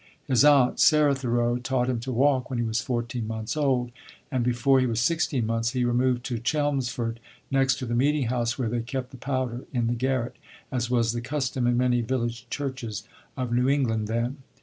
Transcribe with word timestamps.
His 0.27 0.43
aunt, 0.43 0.79
Sarah 0.79 1.13
Thoreau, 1.13 1.57
taught 1.59 1.87
him 1.87 1.99
to 1.99 2.11
walk 2.11 2.49
when 2.49 2.57
he 2.57 2.65
was 2.65 2.81
fourteen 2.81 3.27
months 3.27 3.55
old, 3.55 3.91
and 4.31 4.43
before 4.43 4.79
he 4.79 4.87
was 4.87 4.99
sixteen 4.99 5.45
months 5.45 5.73
he 5.73 5.85
removed 5.85 6.23
to 6.25 6.39
Chelmsford, 6.39 7.19
"next 7.51 7.75
to 7.75 7.85
the 7.85 7.93
meeting 7.93 8.23
house, 8.23 8.57
where 8.57 8.67
they 8.67 8.81
kept 8.81 9.11
the 9.11 9.17
powder, 9.17 9.65
in 9.71 9.85
the 9.85 9.93
garret," 9.93 10.37
as 10.71 10.89
was 10.89 11.13
the 11.13 11.21
custom 11.21 11.67
in 11.67 11.77
many 11.77 12.01
village 12.01 12.49
churches 12.49 13.03
of 13.37 13.53
New 13.53 13.69
England 13.69 14.07
then. 14.07 14.37